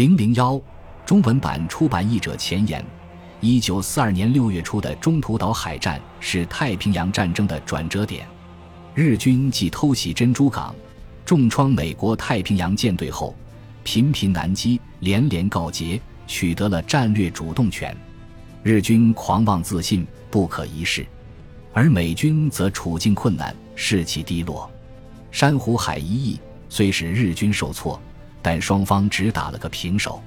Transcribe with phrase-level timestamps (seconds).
[0.00, 0.58] 零零幺
[1.04, 2.82] 中文版出版译者前言：
[3.38, 8.26] 一九四二年六月初的中途岛海战是太平洋战争的转折点。
[8.94, 10.74] 日军继偷袭珍珠港、
[11.26, 13.36] 重创美国太平洋舰队后，
[13.84, 17.94] 频频南击，连连告捷，取得了战略主动权。
[18.62, 21.04] 日军狂妄自信，不可一世；
[21.74, 24.70] 而美军则处境困难，士气低落。
[25.30, 26.40] 珊瑚海一役
[26.70, 28.00] 虽使日军受挫，
[28.42, 30.22] 但双方只打了个平手。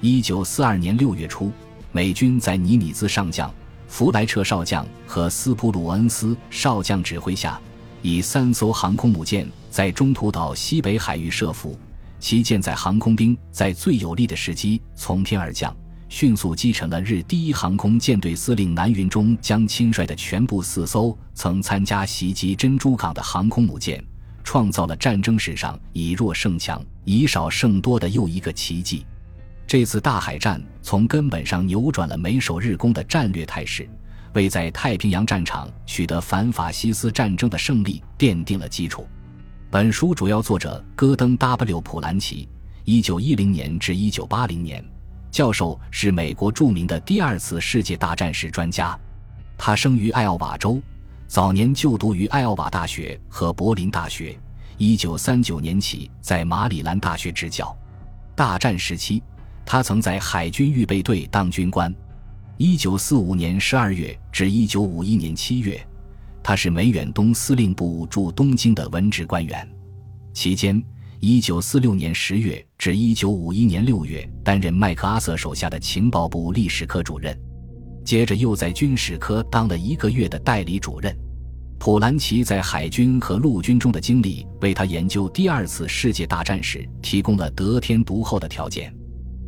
[0.00, 1.50] 一九四二年六月初，
[1.92, 3.52] 美军在尼米兹上将、
[3.88, 7.58] 弗莱彻少将和斯普鲁恩斯少将指挥下，
[8.02, 11.78] 以三艘航空母舰在中途岛西北海域设伏，
[12.20, 15.74] 其舰载航空兵在最有利的时机从天而降。
[16.08, 24.02] 迅速击沉了日第一航空舰队司令南云中将亲率的全部四艘曾参加袭击珍珠港的航空母舰，
[24.56, 29.04] 创造了战争史上以弱胜强、以少胜多的又一个奇迹。
[29.66, 33.86] 这次大海战从根本上扭转了美守日攻的战略态势，
[34.32, 39.06] 为在太平洋战场取得反法西斯战争的胜利奠定了基础。
[39.70, 42.48] 本书主要作者戈登 ·W· 普兰奇，
[42.84, 44.82] 一九一零年至一九八零年。
[45.30, 48.98] 教授是美国著名的第二次世界大战史专家，
[49.58, 50.80] 他生于爱奥瓦州，
[51.26, 54.34] 早年就读于爱奥瓦大学和柏林大学。
[54.78, 57.76] 一九三九年起在马里兰大学执教。
[58.34, 59.22] 大战时期，
[59.64, 61.94] 他曾在海军预备队当军官。
[62.58, 65.80] 一九四五年十二月至一九五一年七月，
[66.42, 69.68] 他是美远东司令部驻东京的文职官员。
[70.32, 70.82] 期间。
[71.18, 77.34] 一九四六年十月至一九五一年六月，担任麦克阿瑟手下的情报部历史科主任，
[78.04, 81.16] 接着又在军史科当了一个月的代理主任。
[81.78, 88.92] 普兰奇在海军和陆军中的经历，为他研究第二次世界大战时提供了得天独厚的条件。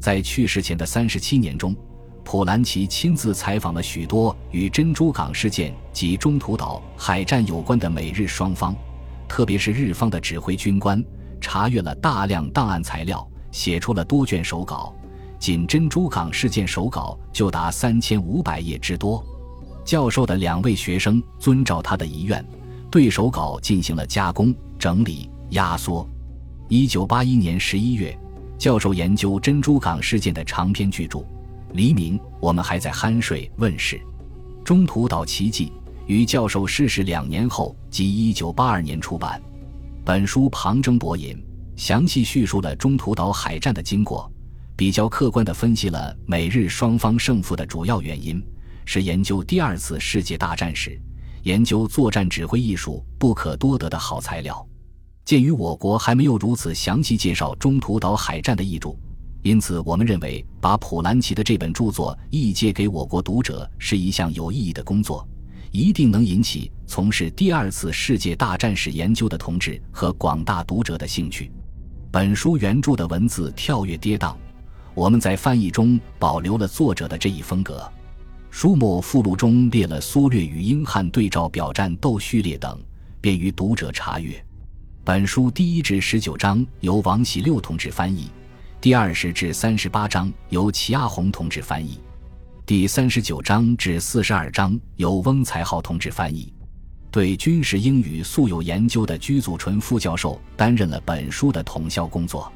[0.00, 1.76] 在去世前的三十七年中，
[2.24, 8.74] 普兰奇亲自采访了许多与珍珠港事件及中途岛海战有关的美日双方，
[9.28, 11.04] 特别是日方的指挥军官。
[11.40, 14.94] 查阅了大量档案材料，写出了多卷手稿，
[15.40, 19.22] 仅珍珠港事件手稿就达三千五百页之多。
[19.84, 22.44] 教授的两位学生遵照他的遗愿，
[22.90, 26.08] 对手稿进行了加工、整理、压缩。
[26.68, 28.16] 一九八一年十一月，
[28.58, 31.18] 教授研究珍珠港事件的长篇巨著
[31.72, 33.96] 《黎明，我们还在酣睡》问世。
[34.62, 35.66] 《中途岛奇迹》
[36.06, 39.42] 于教授逝世两年后，即一九八二年出版。
[40.04, 41.36] 本书旁征博引，
[41.76, 44.30] 详细叙述了中途岛海战的经过，
[44.76, 48.42] 比较客观地分析了美日双方胜负的主要原因，
[48.84, 51.00] 是研究第二次世界大战时
[51.42, 54.66] 研究作战指挥艺术不可多得的好材料。
[55.24, 58.94] 鉴于我国还没有如此详细介绍中途岛海战的译著，
[59.42, 65.26] 因此我们认为把普兰奇的这本著作译介给我国读者是一项有意义的工作。
[65.70, 71.50] 一定能引起从事第二次世界大战史研究的同志和广大读者的兴趣。
[72.10, 74.36] 本书原著的文字跳跃跌宕，
[74.92, 77.90] 我们在翻译中保留了作者的这一风格。
[78.52, 82.78] 书末附录中列了缩略与英汉对照表战斗序列等，
[83.18, 84.44] 便于读者查阅。
[85.02, 88.28] 本书第一至十九章由王喜六同志翻译，
[88.78, 91.98] 第二十至三十八章由齐阿红同志翻译。
[92.66, 96.52] 第三十九章至四十二章由翁才浩同志翻译，
[97.10, 102.52] 对军事英语素有研究的居祖纯副教授担任了本书的统校工作。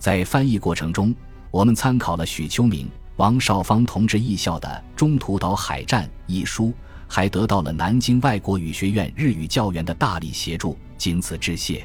[0.00, 1.14] 在翻译过程中，
[1.52, 6.72] 我们参考了许秋明、王少芳同志译校的《中途岛海战》一书，
[7.08, 11.84] 还得到了南京外国语学院日语教员的大力协助，仅此致谢。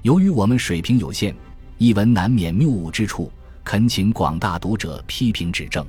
[0.00, 1.34] 由于我们水平有限，
[1.76, 3.30] 译文难免谬误之处，
[3.62, 5.86] 恳请广大读者批评指正。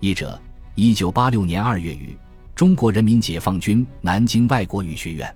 [0.00, 0.36] 译者：
[0.74, 2.18] 一九八六年二月于
[2.56, 5.32] 中国人民解放军南京外国语学院。